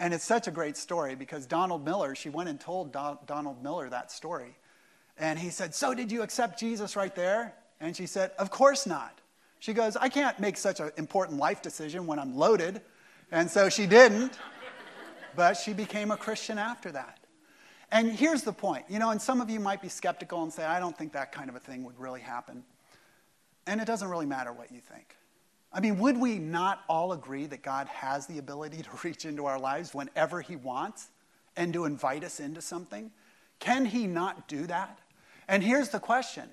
[0.00, 3.88] And it's such a great story because Donald Miller, she went and told Donald Miller
[3.90, 4.56] that story.
[5.18, 7.54] And he said, So did you accept Jesus right there?
[7.80, 9.18] And she said, Of course not.
[9.60, 12.80] She goes, I can't make such an important life decision when I'm loaded.
[13.32, 14.38] And so she didn't.
[15.34, 17.18] But she became a Christian after that.
[17.90, 20.64] And here's the point you know, and some of you might be skeptical and say,
[20.64, 22.62] I don't think that kind of a thing would really happen.
[23.66, 25.16] And it doesn't really matter what you think.
[25.72, 29.46] I mean, would we not all agree that God has the ability to reach into
[29.46, 31.08] our lives whenever He wants
[31.56, 33.10] and to invite us into something?
[33.58, 34.98] Can He not do that?
[35.46, 36.48] And here's the question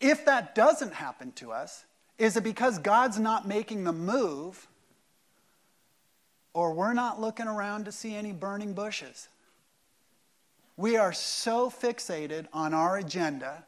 [0.00, 1.84] if that doesn't happen to us,
[2.18, 4.66] is it because God's not making the move
[6.52, 9.28] or we're not looking around to see any burning bushes?
[10.76, 13.64] We are so fixated on our agenda,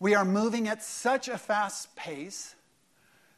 [0.00, 2.54] we are moving at such a fast pace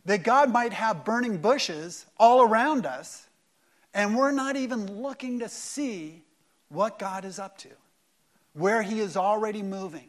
[0.04, 3.26] that God might have burning bushes all around us,
[3.92, 6.22] and we're not even looking to see
[6.68, 7.68] what God is up to,
[8.52, 10.08] where He is already moving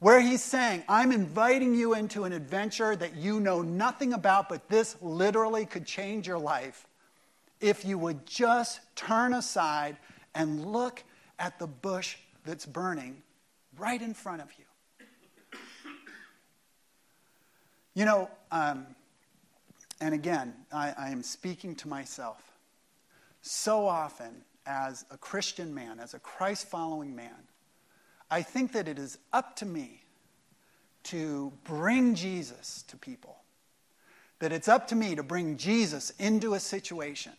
[0.00, 4.68] where he's saying, I'm inviting you into an adventure that you know nothing about, but
[4.68, 6.86] this literally could change your life.
[7.60, 9.96] if you would just turn aside
[10.34, 11.02] and look
[11.38, 13.22] at the bush that's burning
[13.76, 14.64] right in front of you.
[17.94, 18.86] You know, um,
[20.00, 22.42] and again, I, I am speaking to myself.
[23.42, 27.48] So often, as a Christian man, as a Christ following man,
[28.30, 30.02] I think that it is up to me
[31.04, 33.36] to bring Jesus to people.
[34.40, 37.32] That it's up to me to bring Jesus into a situation.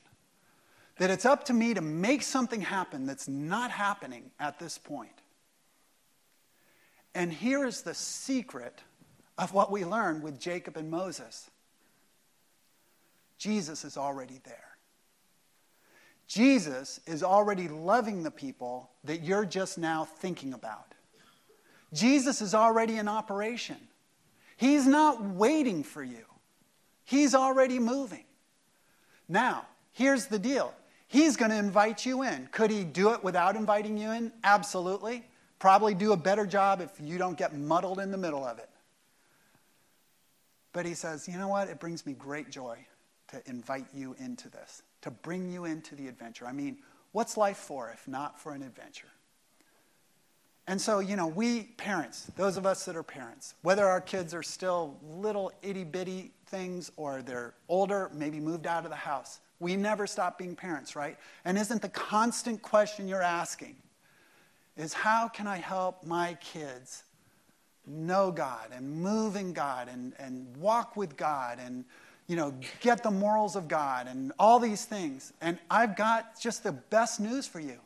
[0.98, 5.12] That it's up to me to make something happen that's not happening at this point.
[7.16, 8.82] And here is the secret
[9.38, 11.50] of what we learned with Jacob and Moses
[13.40, 14.58] Jesus is already there.
[16.28, 20.94] Jesus is already loving the people that you're just now thinking about.
[21.92, 23.78] Jesus is already in operation.
[24.58, 26.26] He's not waiting for you,
[27.06, 28.26] He's already moving.
[29.28, 30.74] Now, here's the deal
[31.08, 32.50] He's going to invite you in.
[32.52, 34.32] Could He do it without inviting you in?
[34.44, 35.24] Absolutely.
[35.58, 38.70] Probably do a better job if you don't get muddled in the middle of it.
[40.74, 41.70] But He says, you know what?
[41.70, 42.78] It brings me great joy
[43.30, 46.46] to invite you into this, to bring you into the adventure.
[46.46, 46.78] I mean,
[47.12, 49.08] what's life for if not for an adventure?
[50.68, 54.36] And so, you know, we parents, those of us that are parents, whether our kids
[54.36, 59.40] are still little itty bitty things or they're older, maybe moved out of the house,
[59.60, 61.18] we never stop being parents, right?
[61.44, 63.78] And isn't the constant question you're asking
[64.78, 67.04] is how can I help my kids
[67.88, 71.84] know God and move in God and, and walk with God and,
[72.30, 75.34] you know, get the morals of God and all these things?
[75.42, 77.80] And I've got just the best news for you.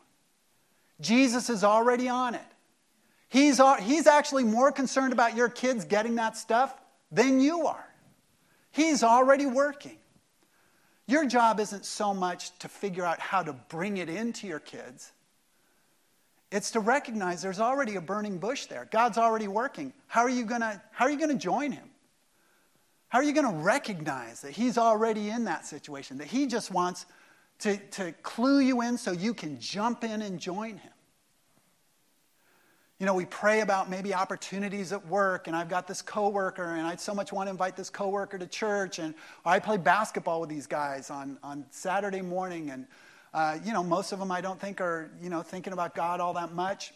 [1.00, 2.44] Jesus is already on it.
[3.28, 6.72] He's, he's actually more concerned about your kids getting that stuff
[7.10, 7.84] than you are.
[8.70, 9.96] He's already working.
[11.06, 15.10] Your job isn't so much to figure out how to bring it into your kids.
[16.52, 18.86] It's to recognize there's already a burning bush there.
[18.90, 19.92] God's already working.
[20.06, 21.88] How are you going to how are you going to join him?
[23.14, 26.18] How are you going to recognize that he's already in that situation?
[26.18, 27.06] That he just wants
[27.60, 30.90] to, to clue you in so you can jump in and join him?
[32.98, 36.86] you know, we pray about maybe opportunities at work, and I've got this coworker, and
[36.86, 40.50] I so much want to invite this coworker to church, and I play basketball with
[40.50, 42.86] these guys on, on Saturday morning, and
[43.32, 46.18] uh, you know, most of them I don't think are, you know, thinking about God
[46.18, 46.92] all that much.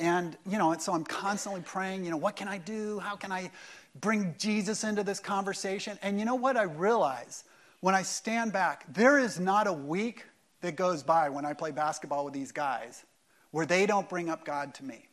[0.00, 2.98] And, you know, and so I'm constantly praying, you know, what can I do?
[3.00, 3.50] How can I
[3.94, 5.98] bring Jesus into this conversation?
[6.02, 7.44] And you know what I realize
[7.80, 8.84] when I stand back?
[8.92, 10.24] There is not a week
[10.60, 13.04] that goes by when I play basketball with these guys
[13.50, 15.08] where they don't bring up God to me.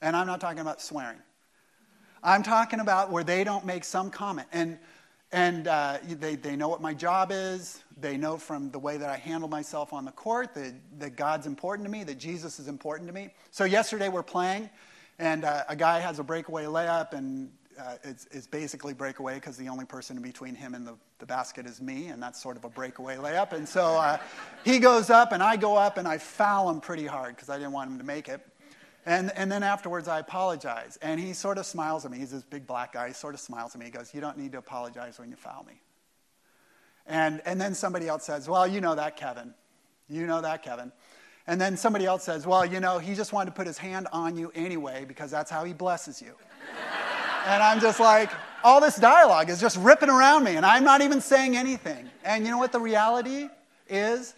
[0.00, 1.18] And I'm not talking about swearing.
[2.22, 4.48] I'm talking about where they don't make some comment.
[4.52, 4.78] And,
[5.32, 7.82] and uh, they, they know what my job is.
[8.00, 11.46] They know from the way that I handle myself on the court that, that God's
[11.46, 13.30] important to me, that Jesus is important to me.
[13.50, 14.70] So yesterday we're playing,
[15.18, 19.56] and uh, a guy has a breakaway layup, and uh, it's, it's, basically breakaway because
[19.56, 22.56] the only person in between him and the, the basket is me, and that's sort
[22.56, 23.52] of a breakaway layup.
[23.52, 24.18] And so uh,
[24.64, 27.56] he goes up, and I go up, and I foul him pretty hard because I
[27.56, 28.40] didn't want him to make it.
[29.06, 30.98] And, and then afterwards, I apologize.
[31.00, 32.18] And he sort of smiles at me.
[32.18, 33.08] He's this big black guy.
[33.08, 33.86] He sort of smiles at me.
[33.86, 35.80] He goes, You don't need to apologize when you foul me.
[37.06, 39.54] And, and then somebody else says, Well, you know that, Kevin.
[40.10, 40.92] You know that, Kevin.
[41.46, 44.08] And then somebody else says, Well, you know, he just wanted to put his hand
[44.12, 46.34] on you anyway because that's how he blesses you.
[47.46, 48.30] And I'm just like,
[48.64, 52.10] all this dialogue is just ripping around me, and I'm not even saying anything.
[52.24, 53.48] And you know what the reality
[53.88, 54.34] is?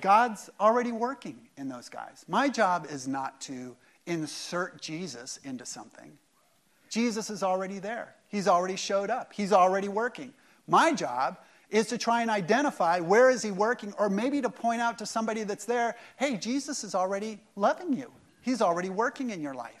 [0.00, 2.24] God's already working in those guys.
[2.28, 6.12] My job is not to insert Jesus into something.
[6.88, 8.14] Jesus is already there.
[8.28, 9.32] He's already showed up.
[9.32, 10.32] He's already working.
[10.66, 11.38] My job
[11.70, 15.06] is to try and identify where is he working or maybe to point out to
[15.06, 18.12] somebody that's there, "Hey, Jesus is already loving you.
[18.42, 19.79] He's already working in your life."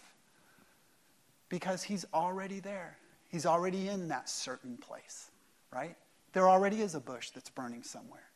[1.50, 2.96] Because he's already there.
[3.28, 5.30] He's already in that certain place,
[5.72, 5.96] right?
[6.32, 8.30] There already is a bush that's burning somewhere.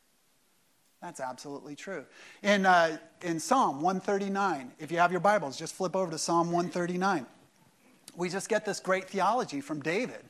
[1.01, 2.05] That's absolutely true.
[2.43, 6.51] In, uh, in Psalm 139, if you have your Bibles, just flip over to Psalm
[6.51, 7.25] 139.
[8.15, 10.23] We just get this great theology from David.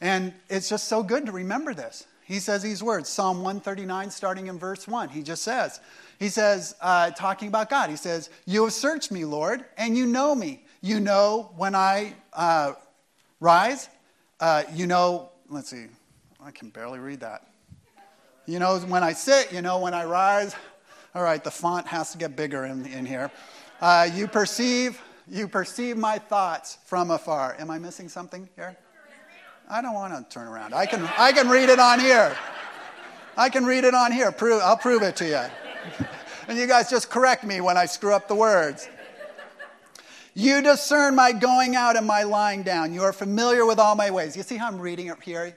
[0.00, 2.06] And it's just so good to remember this.
[2.24, 5.10] He says these words Psalm 139, starting in verse 1.
[5.10, 5.80] He just says,
[6.18, 10.06] He says, uh, talking about God, He says, You have searched me, Lord, and you
[10.06, 10.63] know me.
[10.84, 12.74] You know when I uh,
[13.40, 13.88] rise.
[14.38, 15.86] Uh, you know, let's see,
[16.44, 17.46] I can barely read that.
[18.44, 20.54] You know when I sit, you know when I rise.
[21.14, 23.30] All right, the font has to get bigger in, in here.
[23.80, 27.56] Uh, you perceive, you perceive my thoughts from afar.
[27.58, 28.76] Am I missing something here?
[29.70, 30.74] I don't want to turn around.
[30.74, 32.36] I can, I can read it on here.
[33.38, 34.30] I can read it on here.
[34.30, 36.06] Prove, I'll prove it to you.
[36.48, 38.86] and you guys just correct me when I screw up the words.
[40.34, 42.92] You discern my going out and my lying down.
[42.92, 44.36] You are familiar with all my ways.
[44.36, 45.56] You see how I'm reading it here?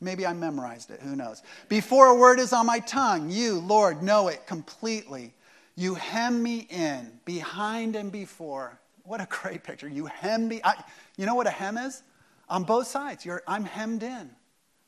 [0.00, 1.00] Maybe I memorized it.
[1.00, 1.42] Who knows?
[1.68, 5.32] Before a word is on my tongue, you, Lord, know it completely.
[5.76, 8.78] You hem me in, behind and before.
[9.04, 9.88] What a great picture.
[9.88, 10.60] You hem me.
[10.64, 10.82] I,
[11.16, 12.02] you know what a hem is?
[12.48, 14.30] On both sides, you're, I'm hemmed in.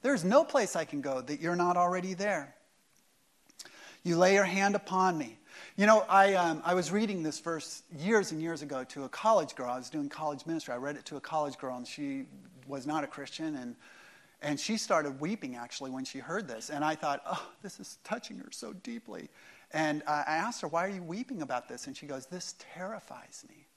[0.03, 2.55] There's no place I can go that you're not already there.
[4.03, 5.38] You lay your hand upon me.
[5.78, 9.08] You know, I, um, I was reading this verse years and years ago to a
[9.08, 9.70] college girl.
[9.70, 10.74] I was doing college ministry.
[10.74, 12.24] I read it to a college girl, and she
[12.66, 13.54] was not a Christian.
[13.54, 13.76] And,
[14.42, 16.68] and she started weeping, actually, when she heard this.
[16.68, 19.28] And I thought, oh, this is touching her so deeply.
[19.72, 21.86] And I asked her, why are you weeping about this?
[21.86, 23.68] And she goes, this terrifies me.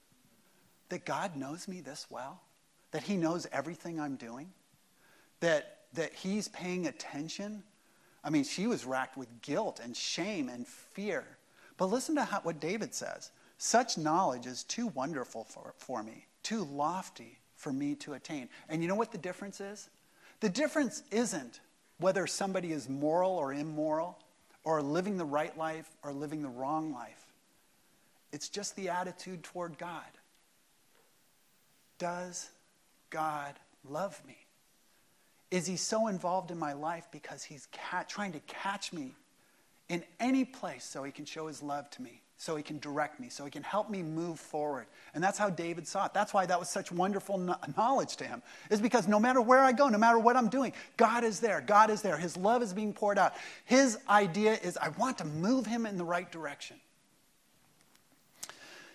[0.89, 2.41] That God knows me this well,
[2.89, 4.49] that He knows everything I'm doing,
[5.39, 7.61] that, that He's paying attention.
[8.23, 11.37] I mean, she was racked with guilt and shame and fear
[11.81, 16.27] but listen to how, what David says Such knowledge is too wonderful for, for me,
[16.43, 18.49] too lofty for me to attain.
[18.69, 19.89] And you know what the difference is?
[20.41, 21.59] The difference isn't
[21.97, 24.19] whether somebody is moral or immoral,
[24.63, 27.25] or living the right life or living the wrong life.
[28.31, 30.03] It's just the attitude toward God.
[31.97, 32.51] Does
[33.09, 33.55] God
[33.89, 34.37] love me?
[35.49, 39.15] Is he so involved in my life because he's ca- trying to catch me
[39.91, 43.19] in any place so he can show his love to me, so he can direct
[43.19, 44.87] me, so he can help me move forward.
[45.13, 46.13] And that's how David saw it.
[46.13, 47.37] That's why that was such wonderful
[47.75, 50.71] knowledge to him, is because no matter where I go, no matter what I'm doing,
[50.95, 51.59] God is there.
[51.59, 52.15] God is there.
[52.15, 53.33] His love is being poured out.
[53.65, 56.77] His idea is I want to move him in the right direction.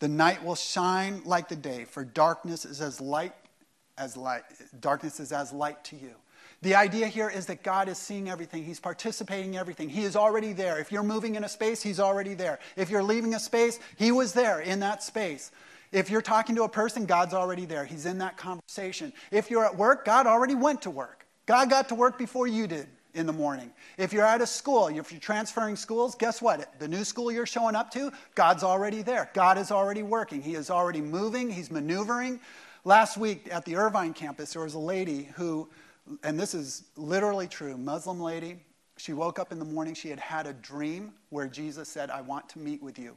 [0.00, 3.32] The night will shine like the day, for darkness is as light
[3.96, 4.44] as light.
[4.80, 6.14] Darkness is as light to you.
[6.62, 8.64] The idea here is that God is seeing everything.
[8.64, 9.88] He's participating in everything.
[9.88, 10.78] He is already there.
[10.78, 12.58] If you're moving in a space, He's already there.
[12.76, 15.52] If you're leaving a space, He was there in that space.
[15.90, 17.84] If you're talking to a person, God's already there.
[17.84, 19.12] He's in that conversation.
[19.30, 21.26] If you're at work, God already went to work.
[21.46, 23.70] God got to work before you did in the morning.
[23.98, 26.78] If you're at a school, if you're transferring schools, guess what?
[26.78, 29.28] The new school you're showing up to, God's already there.
[29.34, 30.40] God is already working.
[30.40, 32.40] He is already moving, He's maneuvering.
[32.84, 35.68] Last week at the Irvine campus, there was a lady who,
[36.22, 38.60] and this is literally true, Muslim lady.
[38.96, 42.20] She woke up in the morning, she had had a dream where Jesus said, I
[42.20, 43.16] want to meet with you.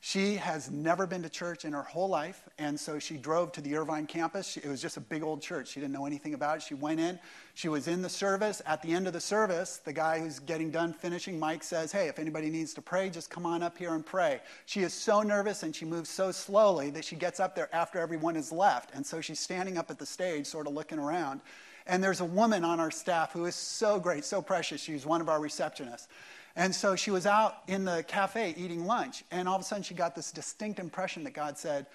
[0.00, 3.60] She has never been to church in her whole life, and so she drove to
[3.60, 4.56] the Irvine campus.
[4.56, 5.68] It was just a big old church.
[5.68, 6.62] She didn't know anything about it.
[6.62, 7.18] She went in,
[7.54, 8.62] she was in the service.
[8.66, 12.08] At the end of the service, the guy who's getting done finishing, Mike says, Hey,
[12.08, 14.40] if anybody needs to pray, just come on up here and pray.
[14.66, 17.98] She is so nervous and she moves so slowly that she gets up there after
[17.98, 18.94] everyone has left.
[18.94, 21.40] And so she's standing up at the stage, sort of looking around.
[21.86, 24.80] And there's a woman on our staff who is so great, so precious.
[24.80, 26.08] She's one of our receptionists.
[26.56, 29.84] And so she was out in the cafe eating lunch, and all of a sudden
[29.84, 31.86] she got this distinct impression that God said,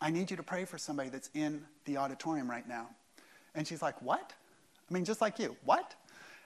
[0.00, 2.88] I need you to pray for somebody that's in the auditorium right now.
[3.54, 4.32] And she's like, What?
[4.90, 5.94] I mean, just like you, what?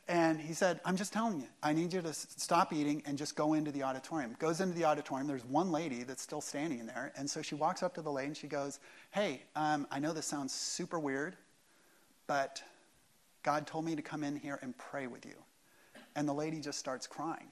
[0.09, 3.35] And he said, I'm just telling you, I need you to stop eating and just
[3.35, 4.37] go into the auditorium.
[4.39, 5.27] Goes into the auditorium.
[5.27, 7.13] There's one lady that's still standing in there.
[7.17, 8.79] And so she walks up to the lady and she goes,
[9.11, 11.37] Hey, um, I know this sounds super weird,
[12.29, 12.63] but
[13.43, 15.35] God told me to come in here and pray with you.
[16.17, 17.47] And the lady just starts crying.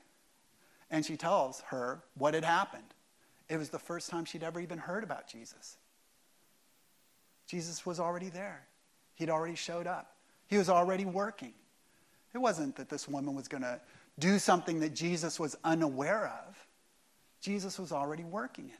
[0.91, 2.95] And she tells her what had happened.
[3.49, 5.77] It was the first time she'd ever even heard about Jesus.
[7.47, 8.67] Jesus was already there,
[9.15, 10.17] he'd already showed up,
[10.49, 11.53] he was already working.
[12.35, 13.81] It wasn't that this woman was going to
[14.19, 16.67] do something that Jesus was unaware of.
[17.41, 18.79] Jesus was already working in it.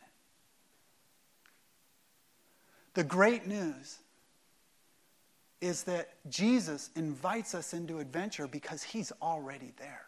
[2.95, 3.99] The great news
[5.65, 10.05] is that Jesus invites us into adventure because he's already there.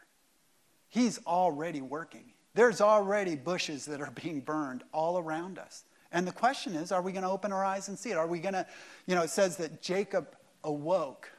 [0.89, 2.33] He's already working.
[2.55, 5.85] There's already bushes that are being burned all around us.
[6.13, 8.17] And the question is, are we going to open our eyes and see it?
[8.17, 8.67] Are we going to,
[9.07, 10.29] you know, it says that Jacob
[10.63, 11.31] awoke.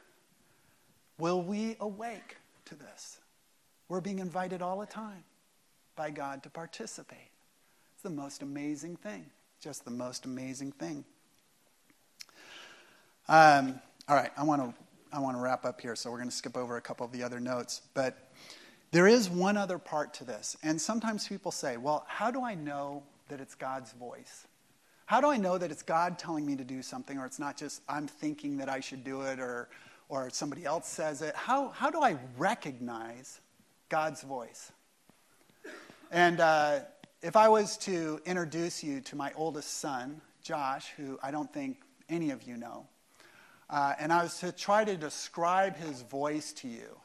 [1.18, 3.18] Will we awake to this?
[3.88, 5.24] We're being invited all the time
[5.96, 7.30] by God to participate.
[7.94, 9.26] It's the most amazing thing.
[9.60, 11.04] Just the most amazing thing.
[13.28, 14.74] Um, all right, I want to
[15.12, 17.12] I want to wrap up here, so we're going to skip over a couple of
[17.12, 17.82] the other notes.
[17.94, 18.30] But
[18.90, 20.56] There is one other part to this.
[20.62, 24.46] And sometimes people say, well, how do I know that it's God's voice?
[25.06, 27.56] How do I know that it's God telling me to do something or it's not
[27.56, 29.68] just I'm thinking that I should do it or,
[30.08, 31.34] or somebody else says it?
[31.34, 33.40] How, how do I recognize
[33.88, 34.72] God's voice?
[36.10, 36.80] And uh,
[37.22, 41.78] if I was to introduce you to my oldest son, Josh, who I don't think
[42.08, 42.86] any of you know,
[43.70, 46.96] uh, and I was to try to describe his voice to you,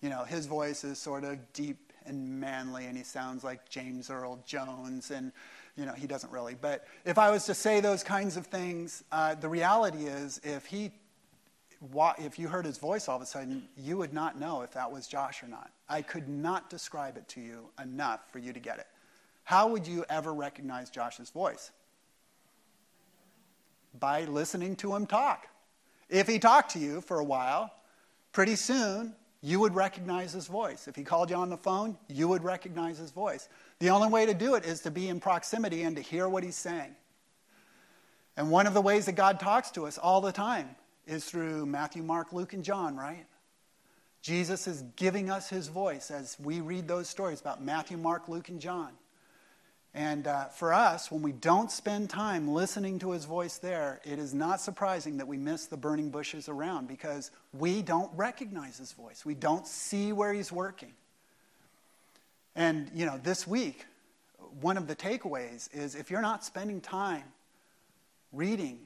[0.00, 4.10] you know, his voice is sort of deep and manly, and he sounds like James
[4.10, 5.32] Earl Jones, and,
[5.76, 6.54] you know, he doesn't really.
[6.54, 10.66] But if I was to say those kinds of things, uh, the reality is if
[10.66, 10.92] he
[12.18, 14.90] if you heard his voice all of a sudden, you would not know if that
[14.90, 15.70] was Josh or not.
[15.88, 18.86] I could not describe it to you enough for you to get it.
[19.42, 21.72] How would you ever recognize Josh's voice?
[23.98, 25.46] By listening to him talk.
[26.14, 27.74] If he talked to you for a while,
[28.30, 30.86] pretty soon you would recognize his voice.
[30.86, 33.48] If he called you on the phone, you would recognize his voice.
[33.80, 36.44] The only way to do it is to be in proximity and to hear what
[36.44, 36.94] he's saying.
[38.36, 41.66] And one of the ways that God talks to us all the time is through
[41.66, 43.26] Matthew, Mark, Luke, and John, right?
[44.22, 48.50] Jesus is giving us his voice as we read those stories about Matthew, Mark, Luke,
[48.50, 48.92] and John.
[49.94, 54.18] And uh, for us, when we don't spend time listening to his voice there, it
[54.18, 58.90] is not surprising that we miss the burning bushes around because we don't recognize his
[58.92, 59.24] voice.
[59.24, 60.92] We don't see where he's working.
[62.56, 63.86] And, you know, this week,
[64.60, 67.24] one of the takeaways is if you're not spending time
[68.32, 68.80] reading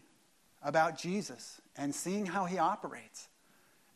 [0.63, 3.29] about Jesus and seeing how he operates,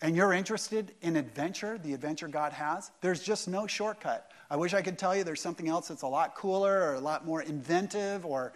[0.01, 4.32] and you're interested in adventure, the adventure God has, there's just no shortcut.
[4.51, 7.01] I wish I could tell you there's something else that's a lot cooler or a
[7.01, 8.53] lot more inventive, or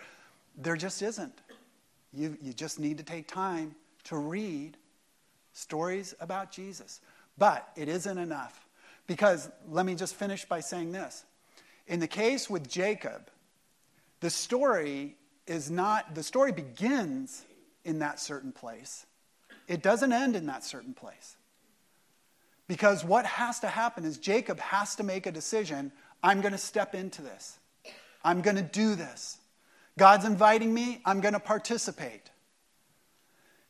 [0.57, 1.41] there just isn't.
[2.13, 3.75] You, you just need to take time
[4.05, 4.77] to read
[5.53, 7.01] stories about Jesus.
[7.39, 8.67] But it isn't enough.
[9.07, 11.25] Because let me just finish by saying this.
[11.87, 13.31] In the case with Jacob,
[14.21, 15.17] the story
[15.47, 17.45] is not, the story begins
[17.85, 19.07] in that certain place.
[19.69, 21.37] It doesn't end in that certain place.
[22.69, 25.93] Because what has to happen is Jacob has to make a decision
[26.23, 27.59] I'm going to step into this,
[28.25, 29.39] I'm going to do this.
[29.99, 32.31] God's inviting me, I'm going to participate.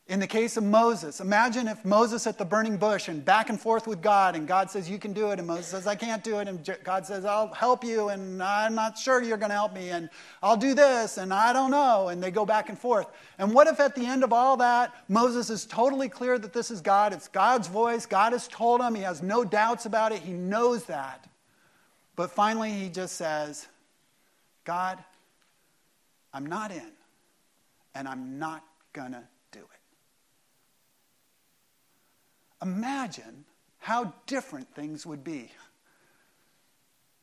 [0.09, 3.59] In the case of Moses, imagine if Moses at the burning bush and back and
[3.59, 6.23] forth with God, and God says, You can do it, and Moses says, I can't
[6.23, 9.55] do it, and God says, I'll help you, and I'm not sure you're going to
[9.55, 10.09] help me, and
[10.41, 13.07] I'll do this, and I don't know, and they go back and forth.
[13.37, 16.71] And what if at the end of all that, Moses is totally clear that this
[16.71, 20.19] is God, it's God's voice, God has told him, he has no doubts about it,
[20.19, 21.27] he knows that.
[22.15, 23.67] But finally, he just says,
[24.63, 25.03] God,
[26.33, 26.91] I'm not in,
[27.93, 29.23] and I'm not going to
[32.61, 33.45] Imagine
[33.79, 35.51] how different things would be.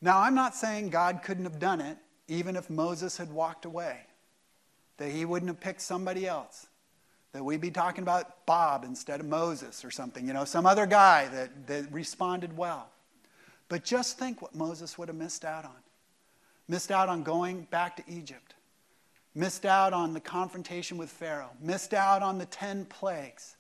[0.01, 3.99] Now, I'm not saying God couldn't have done it even if Moses had walked away,
[4.97, 6.66] that he wouldn't have picked somebody else,
[7.32, 10.87] that we'd be talking about Bob instead of Moses or something, you know, some other
[10.87, 12.89] guy that, that responded well.
[13.68, 15.76] But just think what Moses would have missed out on.
[16.68, 18.55] Missed out on going back to Egypt,
[19.35, 23.57] missed out on the confrontation with Pharaoh, missed out on the 10 plagues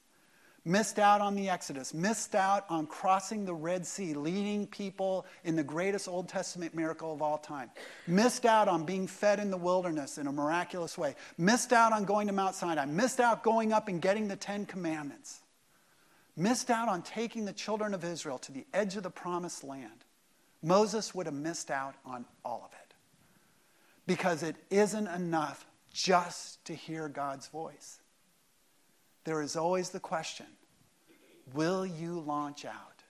[0.64, 5.56] missed out on the Exodus, missed out on crossing the Red Sea, leading people in
[5.56, 7.70] the greatest Old Testament miracle of all time,
[8.06, 12.04] missed out on being fed in the wilderness in a miraculous way, missed out on
[12.04, 15.40] going to Mount Sinai, missed out going up and getting the Ten Commandments,
[16.36, 20.04] missed out on taking the children of Israel to the edge of the promised land.
[20.62, 22.94] Moses would have missed out on all of it
[24.06, 28.00] because it isn't enough just to hear God's voice
[29.24, 30.46] there is always the question
[31.52, 33.02] will you launch out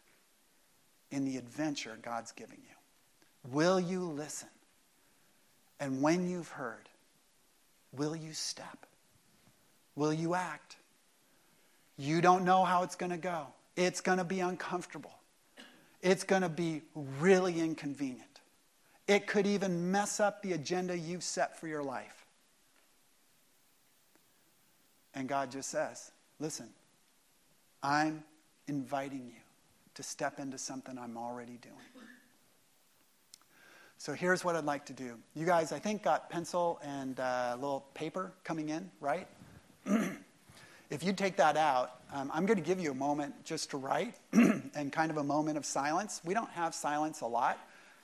[1.10, 3.52] in the adventure God's giving you?
[3.52, 4.48] Will you listen?
[5.78, 6.88] And when you've heard,
[7.92, 8.86] will you step?
[9.96, 10.76] Will you act?
[11.96, 13.46] You don't know how it's going to go.
[13.76, 15.14] It's going to be uncomfortable.
[16.02, 16.82] It's going to be
[17.20, 18.40] really inconvenient.
[19.06, 22.23] It could even mess up the agenda you've set for your life.
[25.14, 26.68] And God just says, listen,
[27.82, 28.24] I'm
[28.66, 29.40] inviting you
[29.94, 31.76] to step into something I'm already doing.
[33.98, 35.16] So here's what I'd like to do.
[35.34, 39.26] You guys, I think, got pencil and uh, a little paper coming in, right?
[40.90, 43.76] if you take that out, um, I'm going to give you a moment just to
[43.76, 46.20] write and kind of a moment of silence.
[46.24, 47.58] We don't have silence a lot,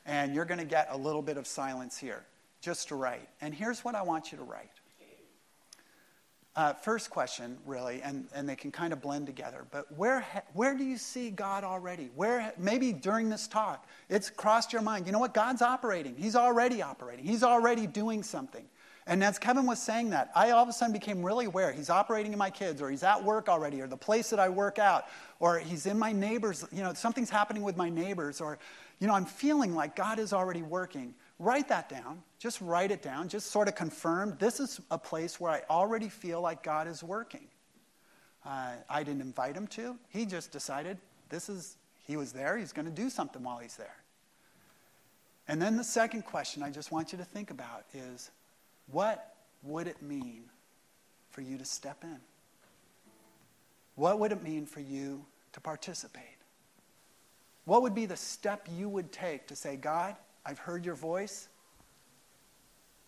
[0.06, 2.24] and you're going to get a little bit of silence here
[2.60, 3.28] just to write.
[3.40, 4.70] And here's what I want you to write
[6.60, 9.64] Uh, first question, really, and, and they can kind of blend together.
[9.70, 12.10] But where, where do you see God already?
[12.14, 15.06] Where maybe during this talk, it's crossed your mind.
[15.06, 15.32] You know what?
[15.32, 16.14] God's operating.
[16.16, 17.24] He's already operating.
[17.24, 18.66] He's already doing something.
[19.06, 21.72] And as Kevin was saying that, I all of a sudden became really aware.
[21.72, 24.50] He's operating in my kids, or he's at work already, or the place that I
[24.50, 25.06] work out,
[25.38, 26.66] or he's in my neighbors.
[26.72, 28.58] You know, something's happening with my neighbors, or,
[28.98, 31.14] you know, I'm feeling like God is already working.
[31.40, 32.22] Write that down.
[32.38, 33.26] Just write it down.
[33.26, 37.02] Just sort of confirm this is a place where I already feel like God is
[37.02, 37.48] working.
[38.44, 39.96] Uh, I didn't invite him to.
[40.10, 40.98] He just decided
[41.30, 42.58] this is, he was there.
[42.58, 43.96] He's going to do something while he's there.
[45.48, 48.30] And then the second question I just want you to think about is
[48.90, 50.42] what would it mean
[51.30, 52.18] for you to step in?
[53.94, 55.24] What would it mean for you
[55.54, 56.24] to participate?
[57.64, 61.48] What would be the step you would take to say, God, I've heard your voice,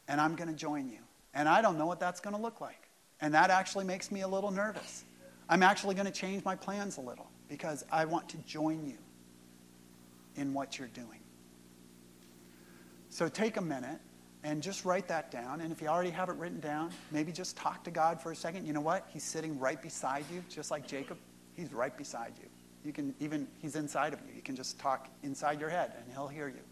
[0.09, 0.99] and I'm going to join you.
[1.35, 2.89] And I don't know what that's going to look like.
[3.21, 5.05] And that actually makes me a little nervous.
[5.49, 8.99] I'm actually going to change my plans a little because I want to join you
[10.37, 11.21] in what you're doing.
[13.09, 14.01] So take a minute
[14.43, 15.61] and just write that down.
[15.61, 18.37] And if you already have it written down, maybe just talk to God for a
[18.37, 18.67] second.
[18.67, 19.07] You know what?
[19.13, 21.19] He's sitting right beside you, just like Jacob.
[21.55, 22.49] He's right beside you.
[22.85, 24.35] You can even, he's inside of you.
[24.35, 26.63] You can just talk inside your head and he'll hear you.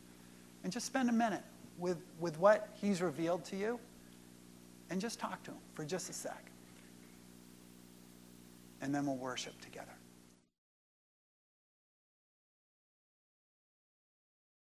[0.63, 1.43] And just spend a minute
[1.79, 3.79] with, with what he's revealed to you
[4.91, 6.51] and just talk to him for just a sec.
[8.83, 9.93] And then we'll worship together.